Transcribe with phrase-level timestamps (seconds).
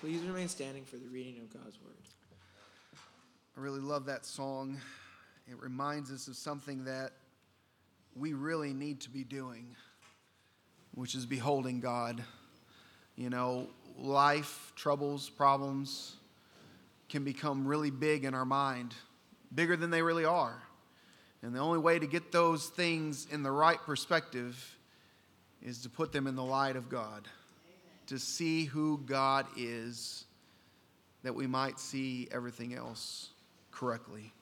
[0.00, 1.92] Please remain standing for the reading of God's word.
[3.54, 4.80] I really love that song.
[5.46, 7.10] It reminds us of something that
[8.16, 9.76] we really need to be doing,
[10.94, 12.24] which is beholding God.
[13.14, 13.66] You know,
[13.98, 16.16] life, troubles, problems
[17.10, 18.94] can become really big in our mind,
[19.54, 20.62] bigger than they really are.
[21.42, 24.78] And the only way to get those things in the right perspective
[25.62, 27.28] is to put them in the light of God,
[28.10, 30.24] to see who God is,
[31.22, 33.28] that we might see everything else
[33.70, 34.32] correctly.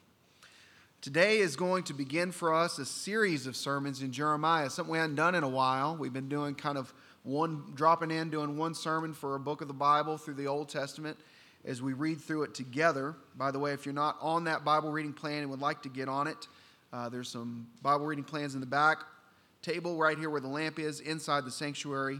[1.01, 4.97] Today is going to begin for us a series of sermons in Jeremiah, something we
[4.97, 5.95] hadn't done in a while.
[5.95, 6.91] We've been doing kind of
[7.21, 10.69] one, dropping in, doing one sermon for a book of the Bible through the Old
[10.69, 11.19] Testament
[11.63, 13.13] as we read through it together.
[13.37, 15.89] By the way, if you're not on that Bible reading plan and would like to
[15.89, 16.47] get on it,
[16.91, 19.03] uh, there's some Bible reading plans in the back
[19.61, 22.19] table right here where the lamp is inside the sanctuary.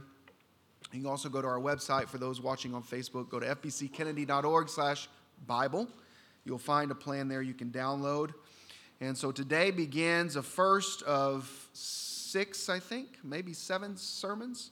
[0.92, 3.30] You can also go to our website for those watching on Facebook.
[3.30, 5.08] Go to fbckennedy.org slash
[5.46, 5.88] Bible.
[6.46, 8.34] You'll find a plan there you can download.
[9.00, 14.72] And so today begins a first of six, I think, maybe seven sermons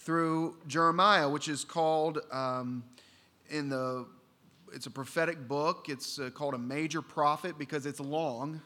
[0.00, 2.84] through Jeremiah, which is called um,
[3.48, 4.06] in the
[4.72, 5.86] it's a prophetic book.
[5.88, 8.60] It's uh, called a major prophet because it's long,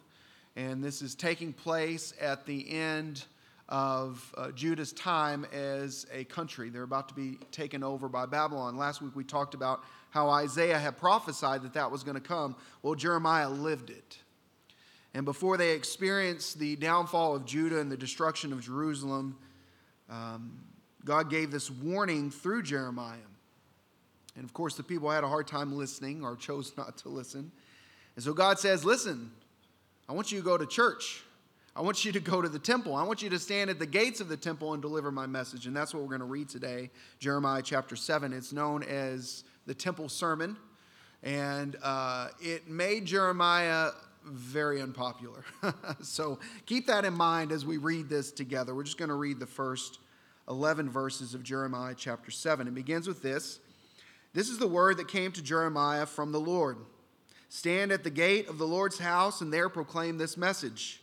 [0.57, 3.25] and this is taking place at the end
[3.69, 6.71] of uh, Judah's time as a country.
[6.71, 8.77] They're about to be taken over by Babylon.
[8.77, 12.57] Last week we talked about how Isaiah had prophesied that that was going to come.
[12.83, 14.19] Well, Jeremiah lived it.
[15.15, 19.37] And before they experienced the downfall of Judah and the destruction of Jerusalem,
[20.09, 20.61] um,
[21.05, 23.17] God gave this warning through Jeremiah.
[24.37, 27.51] And of course, the people had a hard time listening or chose not to listen.
[28.17, 29.31] And so God says, Listen,
[30.09, 31.23] I want you to go to church.
[31.79, 32.97] I want you to go to the temple.
[32.97, 35.69] I want you to stand at the gates of the temple and deliver my message.
[35.69, 36.91] And that's what we're going to read today,
[37.21, 38.33] Jeremiah chapter 7.
[38.33, 40.57] It's known as the temple sermon.
[41.23, 43.91] And uh, it made Jeremiah
[44.25, 45.45] very unpopular.
[46.03, 48.75] so keep that in mind as we read this together.
[48.75, 50.01] We're just going to read the first
[50.49, 52.67] 11 verses of Jeremiah chapter 7.
[52.67, 53.61] It begins with this
[54.35, 56.79] This is the word that came to Jeremiah from the Lord.
[57.49, 61.03] Stand at the gate of the Lord's house and there proclaim this message.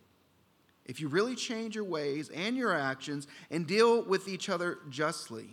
[0.91, 5.47] if you really change your ways and your actions and deal with each other justly,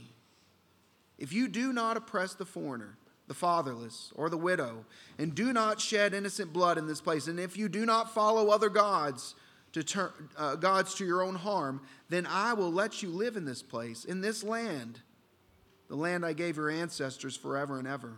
[1.17, 4.85] if you do not oppress the foreigner, the fatherless, or the widow,
[5.17, 8.51] and do not shed innocent blood in this place, and if you do not follow
[8.51, 9.37] other gods
[9.75, 13.45] to turn uh, gods to your own harm, then I will let you live in
[13.45, 15.03] this place, in this land,
[15.87, 18.15] the land I gave your ancestors forever and ever.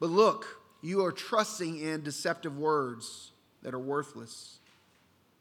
[0.00, 3.30] But look, you are trusting in deceptive words
[3.62, 4.59] that are worthless.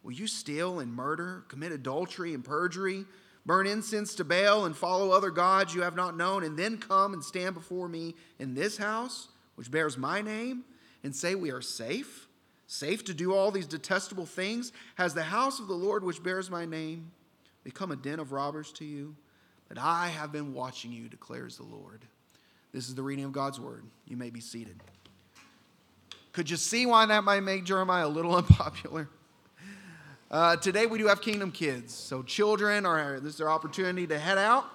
[0.03, 3.05] Will you steal and murder, commit adultery and perjury,
[3.45, 7.13] burn incense to Baal, and follow other gods you have not known, and then come
[7.13, 10.63] and stand before me in this house, which bears my name,
[11.03, 12.27] and say, We are safe?
[12.67, 14.71] Safe to do all these detestable things?
[14.95, 17.11] Has the house of the Lord, which bears my name,
[17.63, 19.15] become a den of robbers to you?
[19.67, 22.05] But I have been watching you, declares the Lord.
[22.71, 23.83] This is the reading of God's word.
[24.07, 24.81] You may be seated.
[26.31, 29.09] Could you see why that might make Jeremiah a little unpopular?
[30.31, 31.91] Uh, today we do have Kingdom Kids.
[31.91, 34.65] So children are this is their opportunity to head out.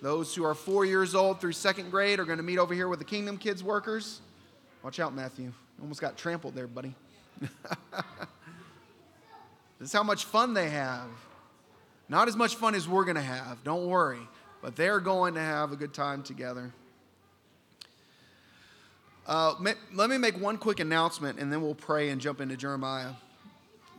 [0.00, 2.88] Those who are four years old through second grade are going to meet over here
[2.88, 4.22] with the Kingdom Kids workers.
[4.82, 5.52] Watch out, Matthew.
[5.78, 6.94] Almost got trampled there, buddy.
[7.38, 7.50] this
[9.80, 11.08] is how much fun they have.
[12.08, 14.26] Not as much fun as we're going to have, don't worry.
[14.62, 16.72] But they're going to have a good time together.
[19.26, 19.54] Uh,
[19.92, 23.12] let me make one quick announcement and then we'll pray and jump into Jeremiah.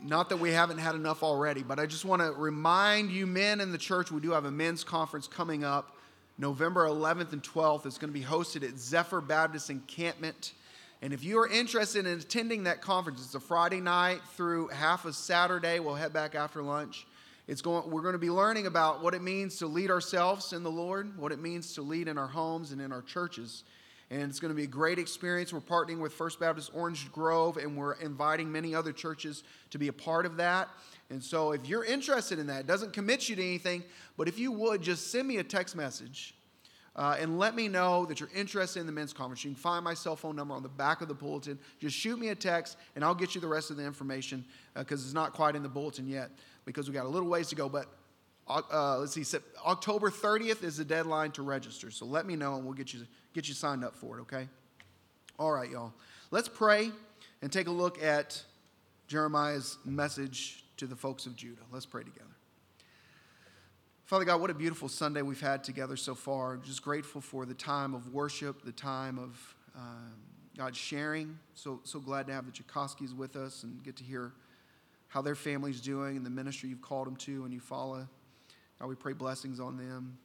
[0.08, 3.60] Not that we haven't had enough already, but I just want to remind you, men
[3.60, 5.96] in the church, we do have a men's conference coming up
[6.38, 7.88] November 11th and 12th.
[7.88, 10.54] It's going to be hosted at Zephyr Baptist Encampment.
[11.02, 15.06] And if you are interested in attending that conference, it's a Friday night through half
[15.06, 15.80] of Saturday.
[15.80, 17.08] We'll head back after lunch.
[17.48, 20.62] It's going, we're going to be learning about what it means to lead ourselves in
[20.62, 23.64] the Lord, what it means to lead in our homes and in our churches
[24.12, 25.52] and it's going to be a great experience.
[25.52, 29.88] We're partnering with First Baptist Orange Grove, and we're inviting many other churches to be
[29.88, 30.70] a part of that.
[31.10, 33.84] And so, if you're interested in that, it doesn't commit you to anything,
[34.18, 36.36] but if you would just send me a text message
[36.96, 39.44] uh, and let me know that you're interested in the men's conference.
[39.44, 41.60] You can find my cell phone number on the back of the bulletin.
[41.80, 45.02] Just shoot me a text, and I'll get you the rest of the information because
[45.02, 46.32] uh, it's not quite in the bulletin yet
[46.64, 47.68] because we got a little ways to go.
[47.68, 47.88] But
[48.48, 51.90] uh, let's see, October 30th is the deadline to register.
[51.90, 53.02] So let me know, and we'll get you
[53.34, 54.22] get you signed up for it.
[54.22, 54.48] Okay.
[55.40, 55.94] All right, y'all.
[56.32, 56.92] Let's pray
[57.42, 58.42] and take a look at
[59.08, 61.62] Jeremiah's message to the folks of Judah.
[61.72, 62.26] Let's pray together.
[64.06, 66.58] Father God, what a beautiful Sunday we've had together so far.
[66.58, 70.14] Just grateful for the time of worship, the time of um,
[70.56, 71.40] God sharing.
[71.56, 74.34] So, so glad to have the Tchaikovskys with us and get to hear
[75.08, 78.08] how their family's doing and the ministry you've called them to and you follow.
[78.80, 80.18] God, we pray blessings on them.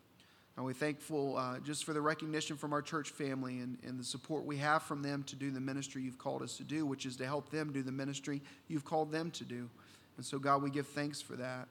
[0.57, 4.05] And we're thankful uh, just for the recognition from our church family and, and the
[4.05, 7.07] support we have from them to do the ministry you've called us to do, which
[7.07, 9.71] is to help them do the ministry you've called them to do.
[10.17, 11.69] And so, God, we give thanks for that.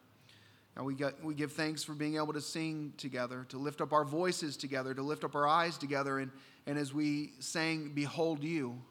[0.76, 3.92] And we, got, we give thanks for being able to sing together, to lift up
[3.92, 6.20] our voices together, to lift up our eyes together.
[6.20, 6.32] And,
[6.66, 8.82] and as we sang, Behold You,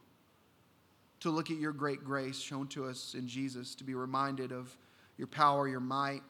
[1.20, 4.76] to look at your great grace shown to us in Jesus, to be reminded of
[5.16, 6.22] your power, your might,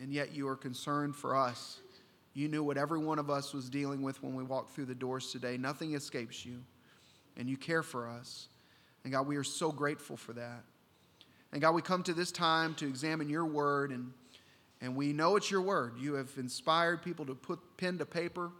[0.00, 1.80] and yet you are concerned for us.
[2.34, 4.94] You knew what every one of us was dealing with when we walked through the
[4.94, 5.56] doors today.
[5.56, 6.62] Nothing escapes you,
[7.36, 8.48] and you care for us.
[9.04, 10.62] And God, we are so grateful for that.
[11.52, 14.12] And God, we come to this time to examine your word and
[14.80, 15.94] and we know it's your word.
[15.98, 18.50] You have inspired people to put pen to paper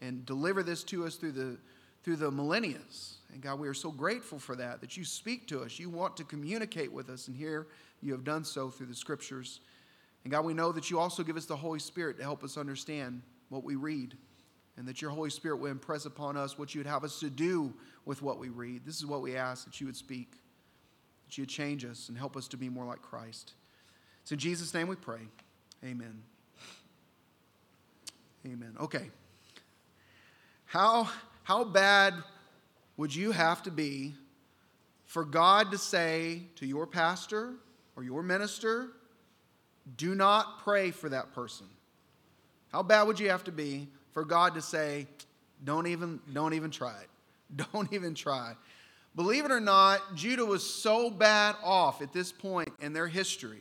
[0.00, 1.58] and deliver this to us through the,
[2.02, 2.78] through the millennia.
[3.32, 5.78] And God, we are so grateful for that, that you speak to us.
[5.78, 7.28] You want to communicate with us.
[7.28, 7.66] And here
[8.00, 9.60] you have done so through the scriptures.
[10.24, 12.56] And God, we know that you also give us the Holy Spirit to help us
[12.56, 14.16] understand what we read.
[14.76, 17.30] And that your Holy Spirit will impress upon us what you would have us to
[17.30, 17.72] do
[18.04, 18.82] with what we read.
[18.84, 20.32] This is what we ask that you would speak,
[21.26, 23.54] that you would change us and help us to be more like Christ.
[24.22, 25.20] It's in Jesus' name we pray.
[25.84, 26.22] Amen.
[28.46, 28.74] Amen.
[28.80, 29.10] Okay.
[30.66, 31.08] How,
[31.42, 32.14] how bad
[32.96, 34.14] would you have to be
[35.04, 37.54] for God to say to your pastor
[37.96, 38.90] or your minister,
[39.96, 41.66] do not pray for that person?
[42.72, 45.06] How bad would you have to be for God to say,
[45.64, 47.08] don't even, don't even try it?
[47.72, 48.54] Don't even try.
[49.16, 53.60] Believe it or not, Judah was so bad off at this point in their history.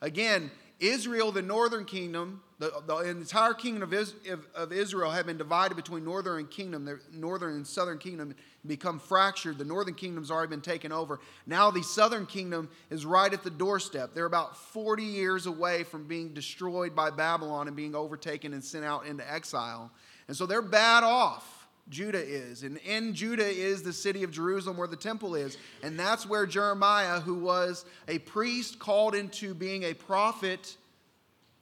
[0.00, 5.74] Again, Israel, the northern kingdom, the, the entire kingdom of, of, Israel had been divided
[5.74, 8.34] between northern kingdom, the northern and southern kingdom
[8.66, 9.58] become fractured.
[9.58, 11.20] The northern kingdom's already been taken over.
[11.46, 14.14] Now the southern kingdom is right at the doorstep.
[14.14, 18.84] They're about 40 years away from being destroyed by Babylon and being overtaken and sent
[18.84, 19.90] out into exile.
[20.28, 21.59] And so they're bad off.
[21.90, 22.62] Judah is.
[22.62, 25.58] And in Judah is the city of Jerusalem where the temple is.
[25.82, 30.76] And that's where Jeremiah, who was a priest called into being a prophet,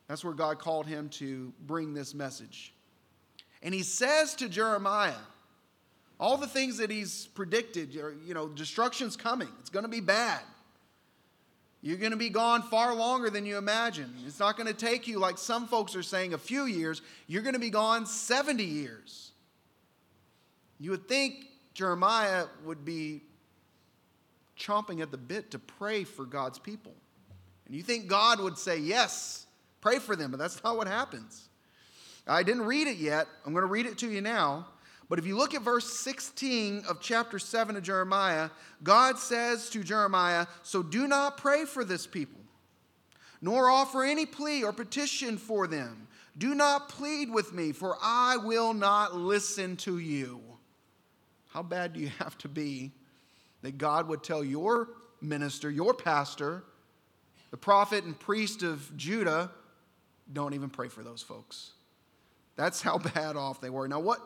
[0.07, 2.73] that's where God called him to bring this message.
[3.63, 5.13] And he says to Jeremiah,
[6.21, 9.49] all the things that he's predicted, you know, destruction's coming.
[9.61, 10.41] It's going to be bad.
[11.81, 14.13] You're going to be gone far longer than you imagine.
[14.27, 17.03] It's not going to take you, like some folks are saying, a few years.
[17.29, 19.31] You're going to be gone 70 years.
[20.79, 23.23] You would think Jeremiah would be
[24.59, 26.95] chomping at the bit to pray for God's people.
[27.67, 29.47] And you think God would say, Yes,
[29.81, 31.49] pray for them, but that's not what happens.
[32.27, 33.27] I didn't read it yet.
[33.47, 34.67] I'm going to read it to you now.
[35.09, 38.51] But if you look at verse 16 of chapter 7 of Jeremiah,
[38.83, 42.41] God says to Jeremiah, So do not pray for this people,
[43.41, 46.09] nor offer any plea or petition for them.
[46.37, 50.41] Do not plead with me, for I will not listen to you.
[51.49, 52.93] How bad do you have to be
[53.63, 54.89] that God would tell your
[55.21, 56.63] minister, your pastor,
[57.51, 59.51] the prophet and priest of Judah,
[60.33, 61.73] don't even pray for those folks?
[62.57, 63.89] That's how bad off they were.
[63.89, 64.21] Now, what,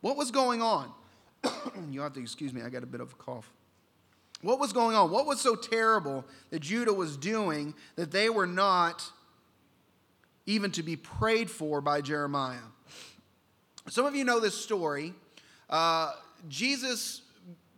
[0.00, 0.92] what was going on?
[1.90, 3.50] you have to excuse me, I got a bit of a cough.
[4.40, 5.10] What was going on?
[5.10, 9.04] What was so terrible that Judah was doing that they were not
[10.46, 12.58] even to be prayed for by Jeremiah?
[13.88, 15.12] Some of you know this story.
[15.68, 16.12] Uh,
[16.48, 17.22] Jesus'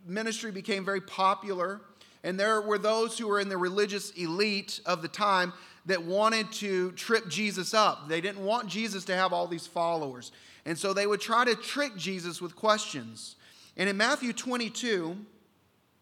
[0.05, 1.81] ministry became very popular,
[2.23, 5.53] and there were those who were in the religious elite of the time
[5.85, 8.07] that wanted to trip Jesus up.
[8.07, 10.31] They didn't want Jesus to have all these followers.
[10.65, 13.35] And so they would try to trick Jesus with questions.
[13.77, 15.17] And in Matthew 22,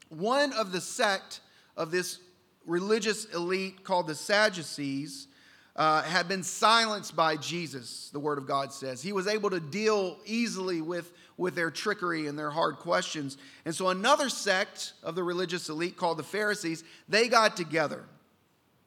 [0.09, 1.39] one of the sect
[1.77, 2.19] of this
[2.65, 5.27] religious elite called the Sadducees
[5.75, 9.01] uh, had been silenced by Jesus, the Word of God says.
[9.01, 13.37] He was able to deal easily with with their trickery and their hard questions.
[13.63, 18.03] And so another sect of the religious elite called the Pharisees, they got together.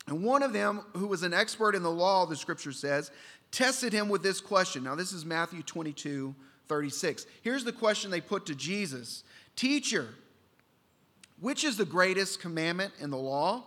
[0.06, 3.10] And one of them, who was an expert in the law, the scripture says,
[3.50, 4.84] tested him with this question.
[4.84, 6.34] Now, this is Matthew 22,
[6.68, 7.26] 36.
[7.40, 9.24] Here's the question they put to Jesus
[9.56, 10.08] Teacher,
[11.40, 13.64] which is the greatest commandment in the law?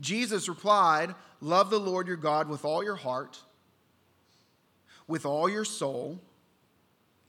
[0.00, 3.38] Jesus replied, Love the Lord your God with all your heart,
[5.06, 6.20] with all your soul,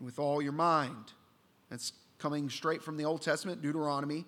[0.02, 1.14] with all your mind.
[1.70, 4.26] That's coming straight from the Old Testament, Deuteronomy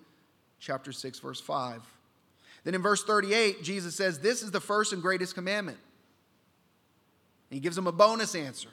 [0.58, 1.82] chapter 6, verse 5.
[2.64, 5.78] Then in verse 38, Jesus says, This is the first and greatest commandment.
[7.50, 8.70] He gives them a bonus answer.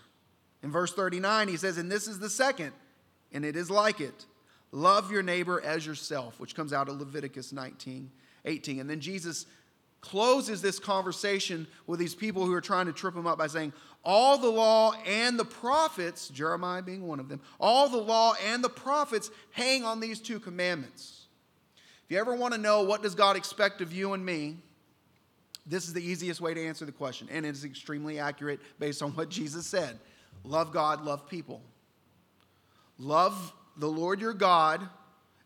[0.64, 2.72] In verse 39, he says, And this is the second,
[3.34, 4.26] and it is like it.
[4.72, 8.10] Love your neighbor as yourself, which comes out of Leviticus 19,
[8.46, 8.80] 18.
[8.80, 9.46] And then Jesus
[10.00, 13.74] closes this conversation with these people who are trying to trip him up by saying,
[14.04, 18.64] All the law and the prophets, Jeremiah being one of them, all the law and
[18.64, 21.26] the prophets hang on these two commandments.
[22.06, 24.58] If you ever want to know what does God expect of you and me,
[25.66, 29.04] this is the easiest way to answer the question, and it is extremely accurate based
[29.04, 30.00] on what Jesus said.
[30.44, 31.62] Love God, love people.
[32.98, 34.82] Love the Lord your God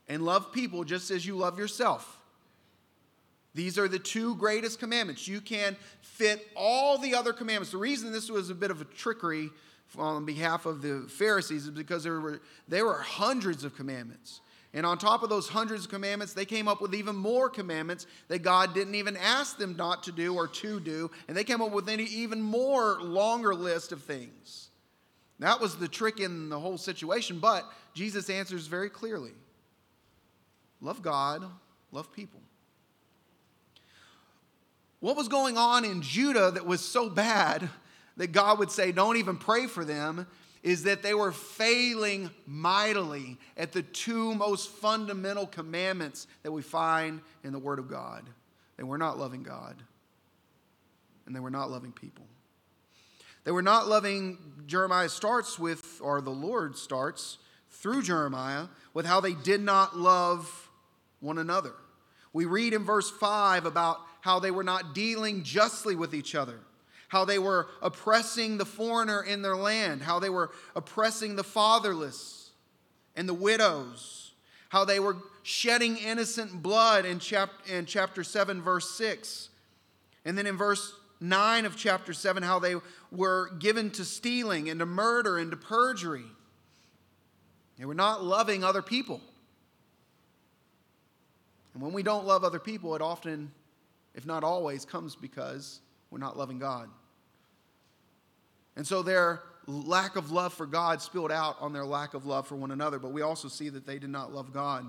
[0.07, 2.19] and love people just as you love yourself.
[3.55, 5.27] These are the two greatest commandments.
[5.27, 7.71] You can fit all the other commandments.
[7.71, 9.49] The reason this was a bit of a trickery
[9.97, 14.41] on behalf of the Pharisees is because there were, there were hundreds of commandments.
[14.73, 18.07] And on top of those hundreds of commandments, they came up with even more commandments
[18.27, 21.09] that God didn't even ask them not to do or to do.
[21.29, 24.67] And they came up with an even more longer list of things.
[25.39, 27.39] That was the trick in the whole situation.
[27.39, 29.31] But Jesus answers very clearly
[30.81, 31.45] love God,
[31.93, 32.41] love people.
[35.05, 37.69] What was going on in Judah that was so bad
[38.17, 40.25] that God would say, don't even pray for them,
[40.63, 47.21] is that they were failing mightily at the two most fundamental commandments that we find
[47.43, 48.27] in the Word of God.
[48.77, 49.75] They were not loving God,
[51.27, 52.25] and they were not loving people.
[53.43, 57.37] They were not loving, Jeremiah starts with, or the Lord starts
[57.69, 60.71] through Jeremiah, with how they did not love
[61.19, 61.75] one another.
[62.33, 66.57] We read in verse 5 about how they were not dealing justly with each other,
[67.09, 72.49] how they were oppressing the foreigner in their land, how they were oppressing the fatherless
[73.15, 74.31] and the widows,
[74.69, 79.49] how they were shedding innocent blood in, chap- in chapter 7, verse 6.
[80.25, 82.77] And then in verse 9 of chapter 7, how they
[83.11, 86.25] were given to stealing and to murder and to perjury.
[87.77, 89.21] They were not loving other people.
[91.75, 93.51] And when we don't love other people, it often
[94.15, 96.89] if not always, comes because we're not loving God.
[98.75, 102.47] And so their lack of love for God spilled out on their lack of love
[102.47, 104.87] for one another, but we also see that they did not love God.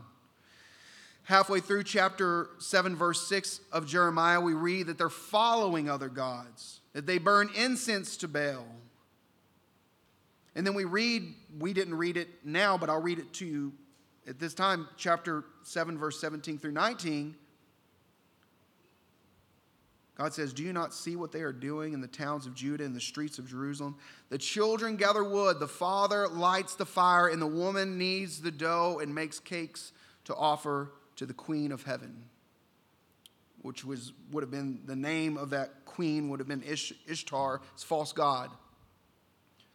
[1.25, 6.81] Halfway through chapter 7, verse 6 of Jeremiah, we read that they're following other gods,
[6.93, 8.65] that they burn incense to Baal.
[10.55, 13.73] And then we read, we didn't read it now, but I'll read it to you
[14.29, 17.35] at this time, chapter 7, verse 17 through 19.
[20.17, 22.85] God says, Do you not see what they are doing in the towns of Judah
[22.85, 23.97] and the streets of Jerusalem?
[24.31, 29.01] The children gather wood, the father lights the fire, and the woman kneads the dough
[29.03, 29.93] and makes cakes
[30.25, 32.25] to offer to the queen of heaven,
[33.61, 37.61] which was, would have been the name of that queen, would have been Ish, Ishtar,
[37.75, 38.51] it's false God.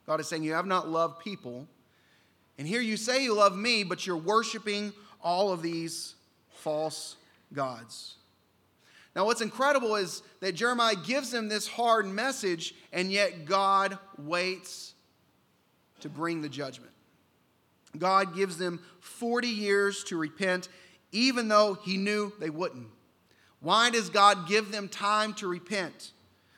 [0.07, 1.67] God is saying, You have not loved people.
[2.57, 4.93] And here you say you love me, but you're worshiping
[5.23, 6.15] all of these
[6.49, 7.15] false
[7.53, 8.17] gods.
[9.15, 14.93] Now, what's incredible is that Jeremiah gives them this hard message, and yet God waits
[15.99, 16.91] to bring the judgment.
[17.97, 20.69] God gives them 40 years to repent,
[21.11, 22.87] even though he knew they wouldn't.
[23.59, 26.11] Why does God give them time to repent?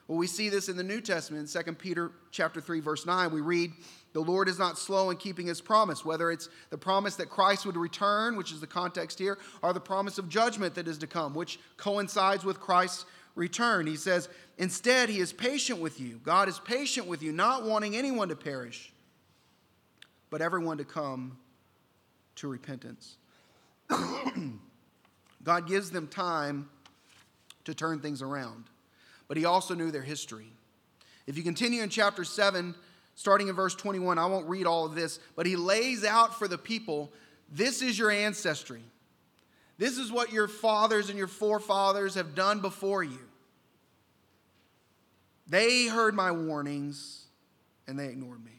[0.07, 3.31] Well, we see this in the New Testament in 2 Peter chapter 3 verse 9.
[3.31, 3.71] We read,
[4.13, 7.65] "The Lord is not slow in keeping his promise, whether it's the promise that Christ
[7.65, 11.07] would return, which is the context here, or the promise of judgment that is to
[11.07, 13.05] come, which coincides with Christ's
[13.35, 16.19] return." He says, "Instead, he is patient with you.
[16.23, 18.93] God is patient with you, not wanting anyone to perish,
[20.29, 21.37] but everyone to come
[22.35, 23.17] to repentance."
[25.43, 26.69] God gives them time
[27.65, 28.69] to turn things around
[29.27, 30.51] but he also knew their history.
[31.25, 32.75] If you continue in chapter 7,
[33.15, 36.47] starting in verse 21, I won't read all of this, but he lays out for
[36.47, 37.11] the people
[37.51, 38.81] this is your ancestry.
[39.77, 43.19] This is what your fathers and your forefathers have done before you.
[45.47, 47.25] They heard my warnings
[47.87, 48.51] and they ignored me.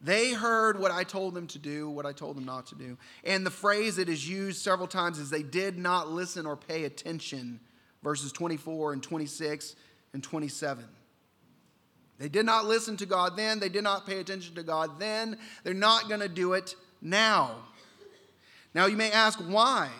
[0.00, 2.98] They heard what I told them to do, what I told them not to do.
[3.22, 6.84] And the phrase that is used several times is they did not listen or pay
[6.84, 7.60] attention
[8.02, 9.76] verses 24 and 26
[10.12, 10.84] and 27.
[12.18, 13.58] They did not listen to God then.
[13.58, 15.38] They did not pay attention to God then.
[15.64, 17.56] They're not going to do it now.
[18.74, 19.90] Now, you may ask why.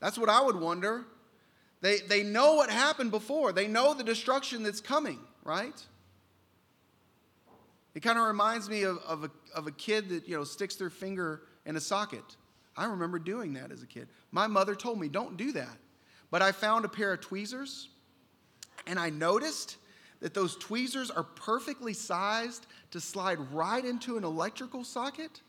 [0.00, 1.04] That's what I would wonder.
[1.80, 5.80] They, they know what happened before, they know the destruction that's coming, right?
[7.94, 10.76] It kind of reminds me of, of, a, of a kid that you know sticks
[10.76, 12.24] their finger in a socket.
[12.76, 14.08] I remember doing that as a kid.
[14.30, 15.76] My mother told me, don't do that.
[16.30, 17.90] But I found a pair of tweezers
[18.86, 19.76] and I noticed
[20.22, 25.42] that those tweezers are perfectly sized to slide right into an electrical socket.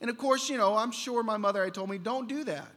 [0.00, 2.68] And of course, you know, I'm sure my mother had told me, don't do that.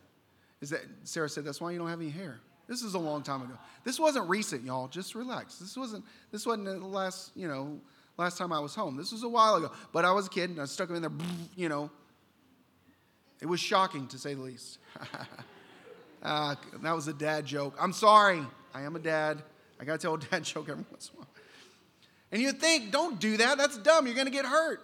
[0.61, 2.41] Is that Sarah said, that's why you don't have any hair.
[2.67, 3.53] This is a long time ago.
[3.85, 4.89] This wasn't recent, y'all.
[4.89, 5.55] Just relax.
[5.55, 7.79] This wasn't this wasn't the last, you know,
[8.17, 8.95] last time I was home.
[8.95, 9.71] This was a while ago.
[9.91, 11.11] But I was a kid and I stuck them in there,
[11.55, 11.89] you know.
[13.41, 14.79] It was shocking to say the least.
[16.21, 17.75] uh, that was a dad joke.
[17.79, 18.41] I'm sorry.
[18.73, 19.41] I am a dad.
[19.79, 21.18] I got to tell a dad joke every once in a while.
[22.31, 23.57] And you think, don't do that.
[23.57, 24.05] That's dumb.
[24.05, 24.81] You're going to get hurt.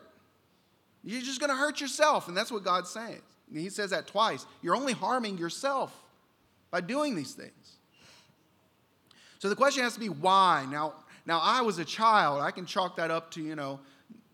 [1.04, 2.28] You're just going to hurt yourself.
[2.28, 3.22] And that's what God's saying.
[3.54, 4.46] He says that twice.
[4.62, 5.96] You're only harming yourself
[6.72, 7.78] by doing these things.
[9.40, 10.66] So the question has to be why?
[10.70, 10.94] Now,
[11.26, 12.42] now I was a child.
[12.42, 13.80] I can chalk that up to, you know,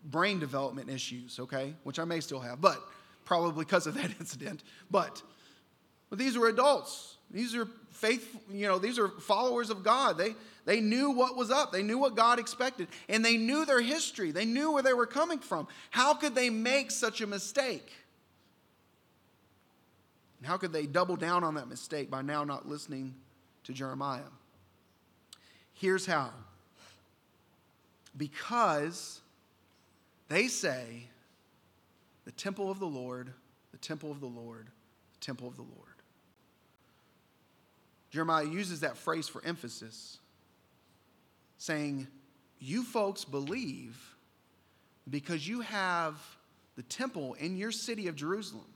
[0.04, 1.74] brain development issues, okay?
[1.84, 2.82] Which I may still have, but
[3.24, 4.62] probably because of that incident.
[4.90, 5.22] But,
[6.08, 7.16] but these were adults.
[7.30, 10.18] These are faith, you know, these are followers of God.
[10.18, 11.72] They, they knew what was up.
[11.72, 12.88] They knew what God expected.
[13.08, 14.30] And they knew their history.
[14.30, 15.66] They knew where they were coming from.
[15.90, 17.90] How could they make such a mistake?
[20.38, 23.14] And how could they double down on that mistake by now not listening
[23.64, 24.20] to Jeremiah?
[25.72, 26.30] Here's how
[28.16, 29.20] because
[30.28, 31.06] they say,
[32.24, 33.32] the temple of the Lord,
[33.72, 34.66] the temple of the Lord,
[35.14, 35.88] the temple of the Lord.
[38.10, 40.18] Jeremiah uses that phrase for emphasis,
[41.62, 42.08] saying,
[42.58, 43.96] You folks believe
[45.08, 46.20] because you have
[46.74, 48.66] the temple in your city of Jerusalem,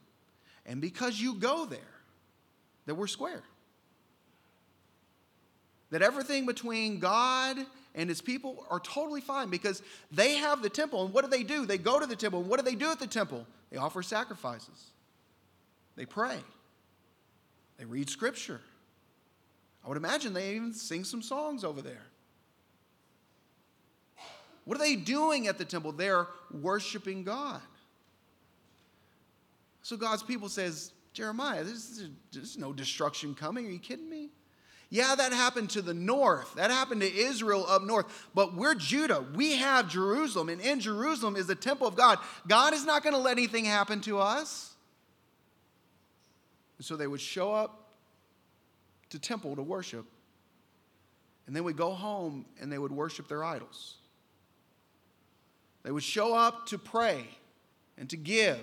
[0.64, 1.80] and because you go there,
[2.86, 3.42] that we're square.
[5.90, 7.58] That everything between God
[7.96, 9.82] and his people are totally fine because
[10.12, 11.04] they have the temple.
[11.04, 11.66] And what do they do?
[11.66, 12.40] They go to the temple.
[12.40, 13.46] And what do they do at the temple?
[13.70, 14.92] They offer sacrifices,
[15.96, 16.38] they pray,
[17.78, 18.60] they read scripture.
[19.84, 22.02] I would imagine they even sing some songs over there.
[24.66, 25.92] What are they doing at the temple?
[25.92, 27.62] They're worshiping God.
[29.82, 32.02] So God's people says, Jeremiah, there's,
[32.32, 33.66] there's no destruction coming.
[33.66, 34.30] Are you kidding me?
[34.90, 36.54] Yeah, that happened to the north.
[36.56, 38.28] That happened to Israel up north.
[38.34, 39.24] But we're Judah.
[39.34, 42.18] We have Jerusalem, and in Jerusalem is the temple of God.
[42.46, 44.74] God is not going to let anything happen to us.
[46.78, 47.90] And so they would show up
[49.10, 50.06] to temple to worship.
[51.46, 53.94] And then would go home and they would worship their idols.
[55.86, 57.28] They would show up to pray
[57.96, 58.58] and to give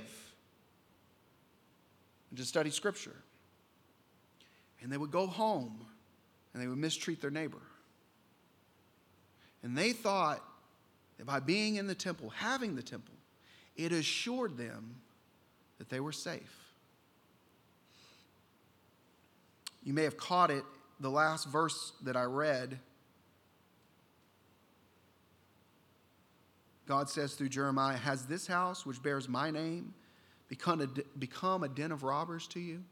[2.29, 3.15] and to study scripture.
[4.81, 5.85] And they would go home
[6.53, 7.61] and they would mistreat their neighbor.
[9.63, 10.43] And they thought
[11.17, 13.15] that by being in the temple, having the temple,
[13.77, 14.97] it assured them
[15.77, 16.73] that they were safe.
[19.81, 20.65] You may have caught it,
[20.99, 22.79] the last verse that I read.
[26.87, 29.93] God says through Jeremiah, Has this house, which bears my name,
[30.47, 32.83] become a, become a den of robbers to you?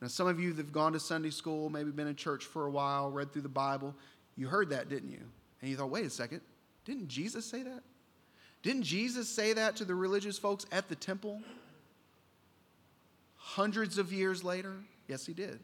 [0.00, 2.66] Now, some of you that have gone to Sunday school, maybe been in church for
[2.66, 3.94] a while, read through the Bible,
[4.36, 5.22] you heard that, didn't you?
[5.60, 6.40] And you thought, wait a second,
[6.84, 7.82] didn't Jesus say that?
[8.62, 11.42] Didn't Jesus say that to the religious folks at the temple
[13.36, 14.76] hundreds of years later?
[15.08, 15.60] Yes, he did.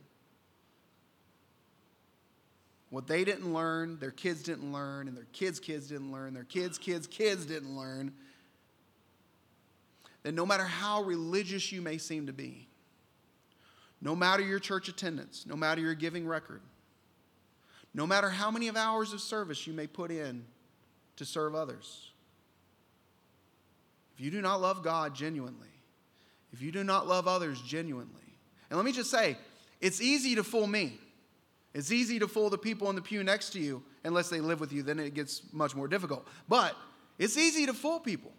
[2.97, 6.45] What they didn't learn, their kids didn't learn, and their kids' kids didn't learn, their
[6.45, 8.15] kids' kids' kids didn't learn.
[10.23, 12.69] That no matter how religious you may seem to be,
[14.01, 16.63] no matter your church attendance, no matter your giving record,
[17.93, 20.47] no matter how many of hours of service you may put in
[21.17, 22.13] to serve others,
[24.15, 25.69] if you do not love God genuinely,
[26.51, 28.39] if you do not love others genuinely,
[28.71, 29.37] and let me just say,
[29.83, 30.99] it's easy to fool me.
[31.77, 34.61] It's easy to fool the people in the pew next to you unless they live
[34.61, 36.27] with you, then it gets much more difficult.
[36.49, 36.75] But
[37.19, 38.33] it's easy to fool people.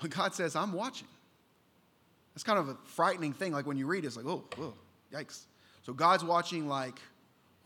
[0.00, 1.08] But God says, I'm watching.
[2.32, 3.52] That's kind of a frightening thing.
[3.52, 4.74] Like when you read, it's like, oh, oh,
[5.12, 5.46] yikes.
[5.82, 7.00] So God's watching like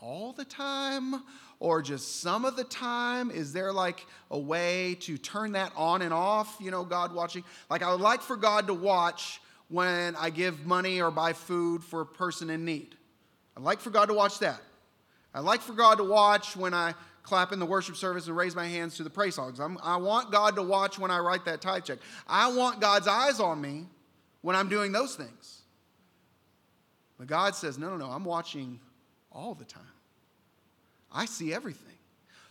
[0.00, 1.22] all the time
[1.60, 3.30] or just some of the time?
[3.30, 6.56] Is there like a way to turn that on and off?
[6.60, 7.44] You know, God watching.
[7.68, 9.42] Like I would like for God to watch
[9.74, 12.94] when I give money or buy food for a person in need.
[13.56, 14.60] I'd like for God to watch that.
[15.34, 18.54] I'd like for God to watch when I clap in the worship service and raise
[18.54, 19.58] my hands to the praise songs.
[19.58, 21.98] I'm, I want God to watch when I write that tithe check.
[22.28, 23.86] I want God's eyes on me
[24.42, 25.62] when I'm doing those things.
[27.18, 28.78] But God says, no, no, no, I'm watching
[29.32, 29.82] all the time.
[31.10, 31.96] I see everything.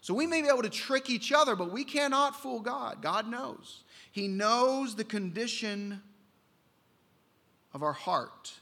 [0.01, 3.01] So we may be able to trick each other, but we cannot fool God.
[3.01, 3.85] God knows.
[4.11, 6.01] He knows the condition
[7.73, 8.53] of our heart.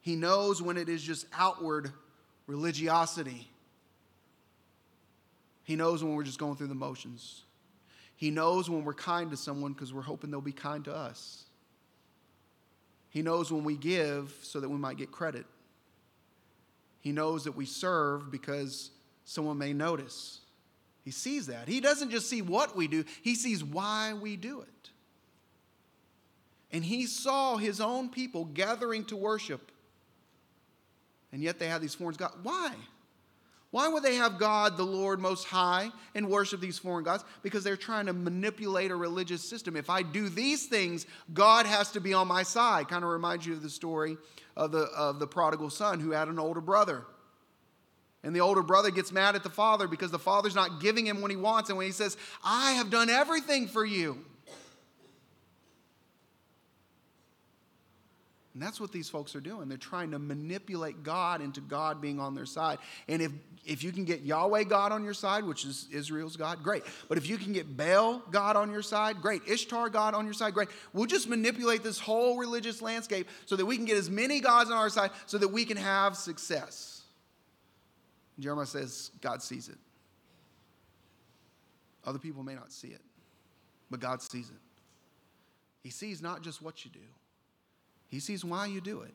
[0.00, 1.92] He knows when it is just outward
[2.46, 3.48] religiosity.
[5.64, 7.42] He knows when we're just going through the motions.
[8.16, 11.44] He knows when we're kind to someone because we're hoping they'll be kind to us.
[13.10, 15.46] He knows when we give so that we might get credit.
[17.00, 18.90] He knows that we serve because
[19.24, 20.40] someone may notice.
[21.04, 21.68] He sees that.
[21.68, 24.68] He doesn't just see what we do, he sees why we do it.
[26.72, 29.72] And he saw his own people gathering to worship,
[31.32, 32.36] and yet they have these foreign gods.
[32.42, 32.74] Why?
[33.70, 37.22] Why would they have God, the Lord Most High, and worship these foreign gods?
[37.42, 39.76] Because they're trying to manipulate a religious system.
[39.76, 42.88] If I do these things, God has to be on my side.
[42.88, 44.16] Kind of reminds you of the story
[44.56, 47.04] of the, of the prodigal son who had an older brother.
[48.22, 51.20] And the older brother gets mad at the father because the father's not giving him
[51.20, 51.68] what he wants.
[51.68, 54.24] And when he says, I have done everything for you,
[58.58, 59.68] And that's what these folks are doing.
[59.68, 62.78] They're trying to manipulate God into God being on their side.
[63.06, 63.30] And if,
[63.64, 66.82] if you can get Yahweh God on your side, which is Israel's God, great.
[67.08, 69.42] But if you can get Baal God on your side, great.
[69.46, 70.70] Ishtar God on your side, great.
[70.92, 74.72] We'll just manipulate this whole religious landscape so that we can get as many gods
[74.72, 77.02] on our side so that we can have success.
[78.40, 79.78] Jeremiah says God sees it.
[82.04, 83.02] Other people may not see it,
[83.88, 84.56] but God sees it.
[85.84, 86.98] He sees not just what you do,
[88.08, 89.14] he sees why you do it.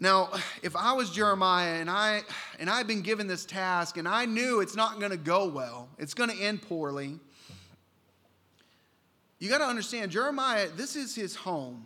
[0.00, 0.30] Now,
[0.62, 2.22] if I was Jeremiah and I
[2.58, 5.88] and I've been given this task and I knew it's not going to go well,
[5.98, 7.18] it's going to end poorly.
[9.38, 11.84] You got to understand Jeremiah, this is his home.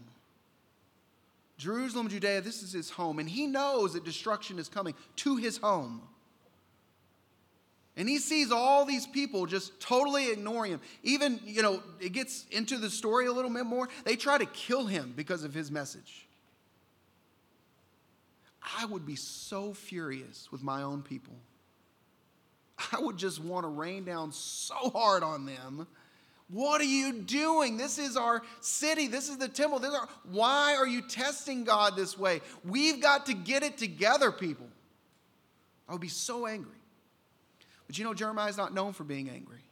[1.59, 5.59] Jerusalem, Judea, this is his home and he knows that destruction is coming to his
[5.59, 6.03] home.
[7.98, 10.80] And he sees all these people just totally ignoring him.
[11.02, 13.88] Even, you know, it gets into the story a little bit more.
[14.04, 16.28] They try to kill him because of his message.
[18.78, 21.34] I would be so furious with my own people.
[22.92, 25.88] I would just want to rain down so hard on them.
[26.50, 27.76] What are you doing?
[27.76, 29.08] This is our city.
[29.08, 29.80] This is the temple.
[29.80, 32.42] This is our, why are you testing God this way?
[32.64, 34.68] We've got to get it together, people.
[35.88, 36.77] I would be so angry.
[37.88, 39.64] But you know, Jeremiah is not known for being angry.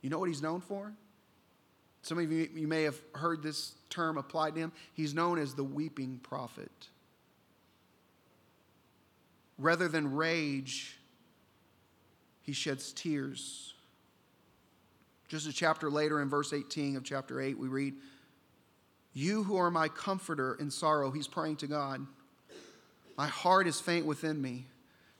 [0.00, 0.92] You know what he's known for?
[2.02, 4.72] Some of you, you may have heard this term applied to him.
[4.94, 6.70] He's known as the weeping prophet.
[9.58, 10.98] Rather than rage,
[12.42, 13.74] he sheds tears.
[15.28, 17.94] Just a chapter later, in verse 18 of chapter 8, we read,
[19.12, 22.06] You who are my comforter in sorrow, he's praying to God.
[23.18, 24.66] My heart is faint within me.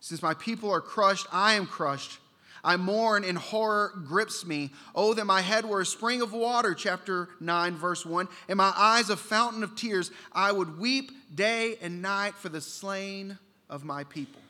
[0.06, 2.20] Since my people are crushed, I am crushed.
[2.62, 4.70] I mourn and horror grips me.
[4.94, 8.72] Oh, that my head were a spring of water, chapter 9, verse 1, and my
[8.76, 10.12] eyes a fountain of tears.
[10.32, 13.36] I would weep day and night for the slain
[13.68, 14.40] of my people.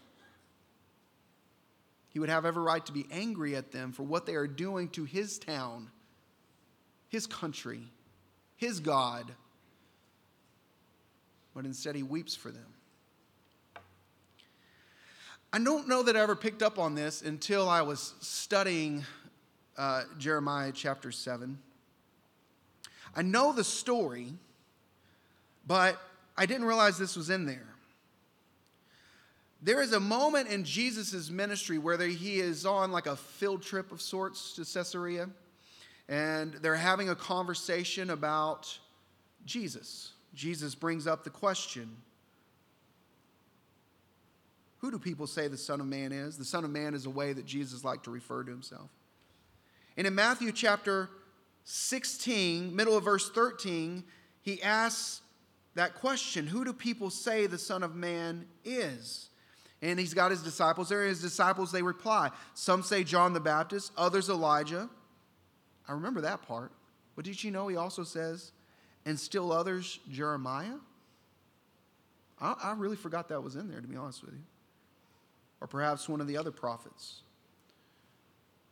[2.11, 4.91] He would have every right to be angry at them for what they are doing
[4.91, 5.91] to his town,
[7.09, 7.81] his country,
[8.57, 9.33] his God.
[11.55, 12.76] But instead, he weeps for them.
[15.57, 19.07] I don't know that I ever picked up on this until I was studying
[19.79, 21.59] uh, Jeremiah chapter 7.
[23.15, 24.35] I know the story,
[25.67, 25.99] but
[26.37, 27.69] I didn't realize this was in there.
[29.63, 33.93] There is a moment in Jesus' ministry where he is on like a field trip
[33.93, 35.31] of sorts to Caesarea,
[36.07, 38.79] and they're having a conversation about
[39.47, 40.13] Jesus.
[40.35, 41.97] Jesus brings up the question
[44.79, 46.37] who do people say the Son of Man is?
[46.37, 48.91] The Son of Man is a way that Jesus liked to refer to himself.
[49.97, 51.09] And in Matthew chapter
[51.65, 54.05] 16, middle of verse 13,
[54.43, 55.23] he asks
[55.75, 59.31] that question Who do people say the Son of Man is?
[59.83, 61.05] And he's got his disciples there.
[61.05, 62.31] His disciples, they reply.
[62.55, 64.89] Some say John the Baptist, others Elijah.
[65.89, 66.73] I remember that part.
[67.15, 68.53] But did you know he also says,
[69.05, 70.77] and still others Jeremiah?
[72.41, 74.41] I, I really forgot that was in there, to be honest with you
[75.61, 77.23] or perhaps one of the other prophets.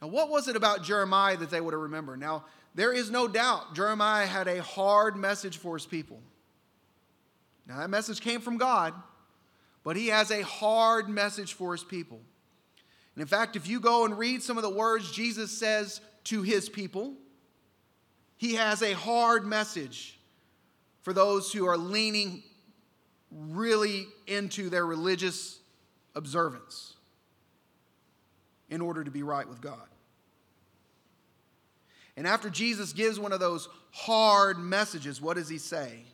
[0.02, 2.20] Now, what was it about Jeremiah that they would have remembered?
[2.20, 2.44] Now,
[2.74, 6.20] there is no doubt Jeremiah had a hard message for his people.
[7.66, 8.92] Now, that message came from God,
[9.82, 12.20] but he has a hard message for his people.
[13.14, 16.42] And in fact, if you go and read some of the words Jesus says to
[16.42, 17.14] his people,
[18.36, 20.18] he has a hard message
[21.02, 22.42] for those who are leaning
[23.30, 25.60] really into their religious
[26.14, 26.94] observance
[28.70, 29.88] in order to be right with God.
[32.16, 36.04] And after Jesus gives one of those hard messages, what does he say?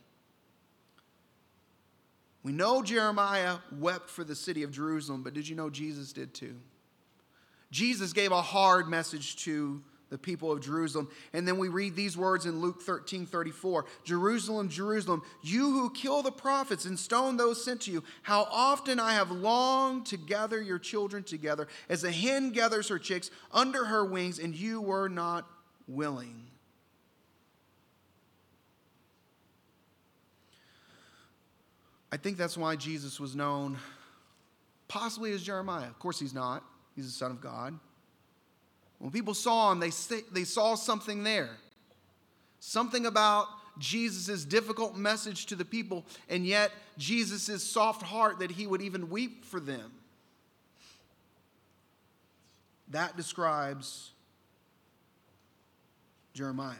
[2.43, 6.33] We know Jeremiah wept for the city of Jerusalem, but did you know Jesus did
[6.33, 6.57] too?
[7.71, 11.09] Jesus gave a hard message to the people of Jerusalem.
[11.33, 16.23] And then we read these words in Luke 13 34 Jerusalem, Jerusalem, you who kill
[16.23, 20.61] the prophets and stone those sent to you, how often I have longed to gather
[20.61, 25.09] your children together as a hen gathers her chicks under her wings, and you were
[25.09, 25.49] not
[25.87, 26.47] willing.
[32.13, 33.79] I think that's why Jesus was known
[34.89, 35.87] possibly as Jeremiah.
[35.87, 36.65] Of course, he's not,
[36.97, 37.79] he's the Son of God.
[39.01, 39.91] When people saw him, they,
[40.31, 41.51] they saw something there.
[42.61, 43.47] Something about
[43.79, 49.09] Jesus' difficult message to the people, and yet Jesus' soft heart that he would even
[49.09, 49.91] weep for them.
[52.91, 54.11] That describes
[56.35, 56.77] Jeremiah.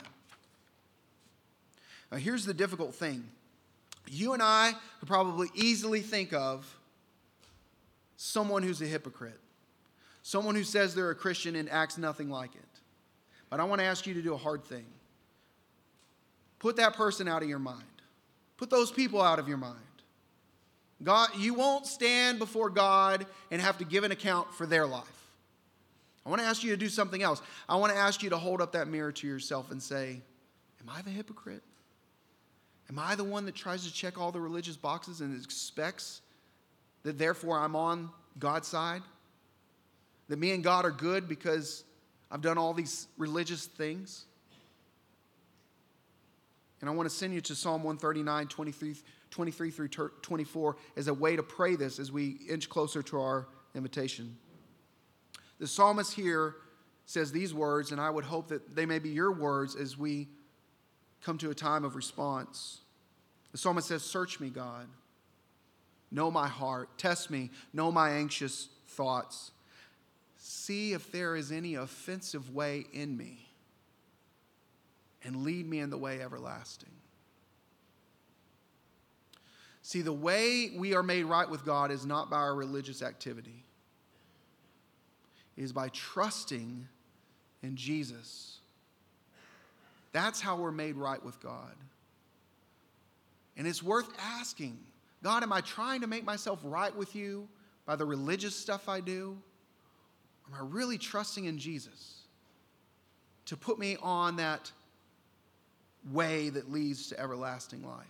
[2.13, 3.25] Now, here's the difficult thing
[4.07, 6.77] you and I could probably easily think of
[8.17, 9.39] someone who's a hypocrite,
[10.23, 12.63] someone who says they're a Christian and acts nothing like it.
[13.49, 14.87] But I want to ask you to do a hard thing.
[16.59, 17.83] Put that person out of your mind.
[18.57, 19.79] Put those people out of your mind.
[21.03, 25.07] God, you won't stand before God and have to give an account for their life.
[26.25, 27.41] I want to ask you to do something else.
[27.69, 30.21] I want to ask you to hold up that mirror to yourself and say,
[30.81, 31.63] Am I the hypocrite?
[32.89, 36.21] Am I the one that tries to check all the religious boxes and expects
[37.03, 39.03] that therefore I'm on God's side?
[40.31, 41.83] That me and God are good because
[42.31, 44.27] I've done all these religious things?
[46.81, 48.95] And I want to send you to Psalm 139, 23,
[49.31, 53.49] 23 through 24 as a way to pray this as we inch closer to our
[53.75, 54.37] invitation.
[55.59, 56.55] The psalmist here
[57.07, 60.29] says these words, and I would hope that they may be your words as we
[61.23, 62.83] come to a time of response.
[63.51, 64.87] The psalmist says, Search me, God.
[66.13, 66.99] Know my heart.
[66.99, 67.51] Test me.
[67.73, 69.51] Know my anxious thoughts.
[70.43, 73.47] See if there is any offensive way in me,
[75.23, 76.89] and lead me in the way everlasting.
[79.83, 83.65] See, the way we are made right with God is not by our religious activity,
[85.59, 86.89] it is by trusting
[87.63, 88.61] in Jesus.
[90.13, 91.75] That's how we're made right with God.
[93.59, 94.79] And it's worth asking
[95.23, 97.47] God, am I trying to make myself right with you
[97.85, 99.37] by the religious stuff I do?
[100.51, 102.23] Am I really trusting in Jesus
[103.47, 104.71] to put me on that
[106.11, 108.07] way that leads to everlasting life?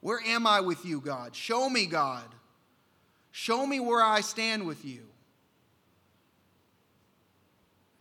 [0.00, 1.34] Where am I with you, God?
[1.34, 2.26] Show me, God.
[3.32, 5.00] Show me where I stand with you.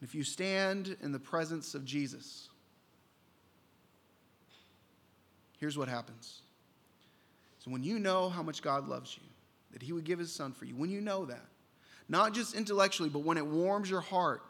[0.02, 2.50] If you stand in the presence of Jesus,
[5.60, 6.42] here's what happens.
[7.60, 9.24] So, when you know how much God loves you,
[9.72, 11.46] that He would give His Son for you, when you know that,
[12.10, 14.42] not just intellectually, but when it warms your heart,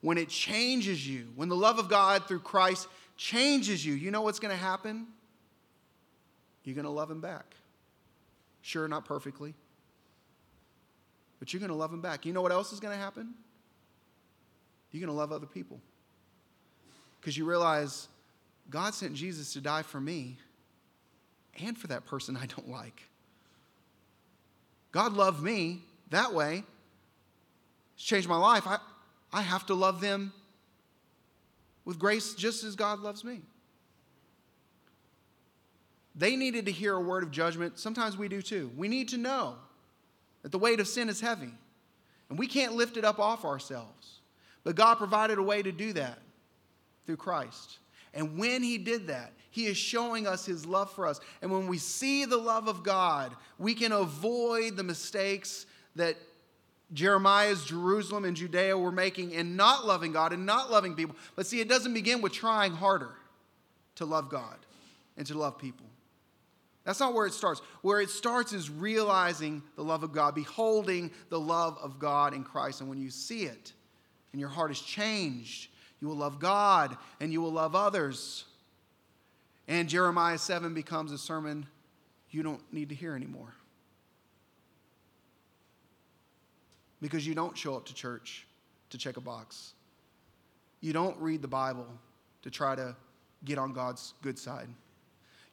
[0.00, 4.22] when it changes you, when the love of God through Christ changes you, you know
[4.22, 5.06] what's going to happen?
[6.64, 7.54] You're going to love Him back.
[8.62, 9.54] Sure, not perfectly,
[11.38, 12.26] but you're going to love Him back.
[12.26, 13.34] You know what else is going to happen?
[14.90, 15.80] You're going to love other people.
[17.20, 18.08] Because you realize
[18.70, 20.38] God sent Jesus to die for me
[21.62, 23.02] and for that person I don't like.
[24.92, 26.64] God loved me that way.
[27.96, 28.66] Changed my life.
[28.66, 28.78] I,
[29.32, 30.32] I have to love them
[31.84, 33.40] with grace just as God loves me.
[36.14, 37.78] They needed to hear a word of judgment.
[37.78, 38.70] Sometimes we do too.
[38.76, 39.56] We need to know
[40.42, 41.52] that the weight of sin is heavy
[42.28, 44.20] and we can't lift it up off ourselves.
[44.64, 46.18] But God provided a way to do that
[47.04, 47.78] through Christ.
[48.14, 51.20] And when He did that, He is showing us His love for us.
[51.42, 56.16] And when we see the love of God, we can avoid the mistakes that
[56.92, 61.16] Jeremiah's Jerusalem and Judea were making in not loving God and not loving people.
[61.34, 63.14] But see, it doesn't begin with trying harder
[63.96, 64.56] to love God
[65.16, 65.86] and to love people.
[66.84, 67.60] That's not where it starts.
[67.82, 72.44] Where it starts is realizing the love of God, beholding the love of God in
[72.44, 72.80] Christ.
[72.80, 73.72] And when you see it
[74.30, 75.68] and your heart is changed,
[76.00, 78.44] you will love God and you will love others.
[79.66, 81.66] And Jeremiah 7 becomes a sermon
[82.30, 83.54] you don't need to hear anymore.
[87.00, 88.46] Because you don't show up to church
[88.90, 89.72] to check a box.
[90.80, 91.86] You don't read the Bible
[92.42, 92.94] to try to
[93.44, 94.68] get on God's good side.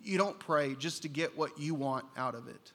[0.02, 2.72] You don't pray just to get what you want out of it.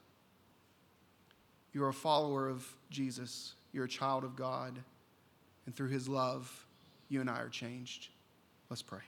[1.73, 4.77] You're a follower of Jesus, you're a child of God,
[5.65, 6.65] and through his love,
[7.09, 8.07] you and I are changed.
[8.69, 9.01] Let's pray.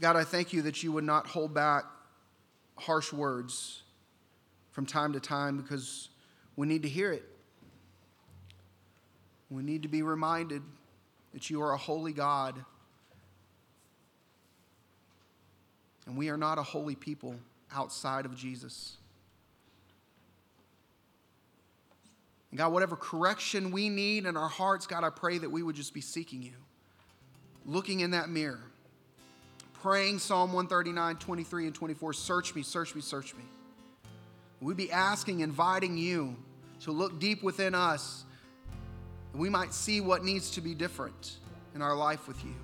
[0.00, 1.84] God, I thank you that you would not hold back
[2.76, 3.82] harsh words
[4.70, 6.08] from time to time because
[6.56, 7.24] we need to hear it.
[9.50, 10.62] We need to be reminded
[11.32, 12.64] that you are a holy God.
[16.06, 17.34] And we are not a holy people
[17.72, 18.96] outside of Jesus.
[22.50, 25.76] And God, whatever correction we need in our hearts, God, I pray that we would
[25.76, 26.54] just be seeking you,
[27.64, 28.62] looking in that mirror,
[29.82, 33.44] praying Psalm 139, 23, and 24 Search me, search me, search me.
[34.60, 36.36] We'd be asking, inviting you
[36.80, 38.24] to look deep within us,
[39.32, 41.38] and we might see what needs to be different
[41.74, 42.54] in our life with you.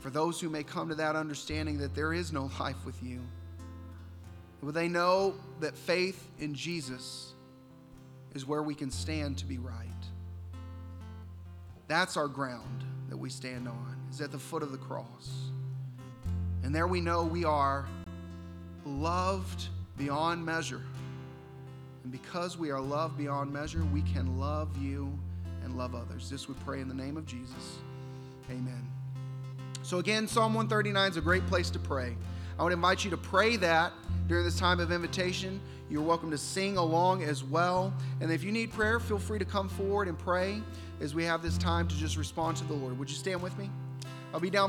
[0.00, 3.20] For those who may come to that understanding that there is no life with you,
[4.62, 7.32] would they know that faith in Jesus
[8.34, 9.88] is where we can stand to be right?
[11.86, 15.50] That's our ground that we stand on, is at the foot of the cross.
[16.62, 17.86] And there we know we are
[18.86, 20.82] loved beyond measure.
[22.02, 25.18] And because we are loved beyond measure, we can love you
[25.62, 26.28] and love others.
[26.28, 27.78] This we pray in the name of Jesus.
[28.50, 28.86] Amen.
[29.82, 32.16] So, again, Psalm 139 is a great place to pray.
[32.58, 33.92] I would invite you to pray that
[34.28, 35.60] during this time of invitation.
[35.90, 37.92] You're welcome to sing along as well.
[38.20, 40.62] And if you need prayer, feel free to come forward and pray
[41.00, 42.98] as we have this time to just respond to the Lord.
[42.98, 43.68] Would you stand with me?
[44.32, 44.62] I'll be down.